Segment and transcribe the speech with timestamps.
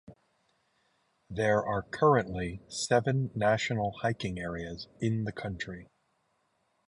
[1.29, 5.89] There are currently seven national hiking areas in the country.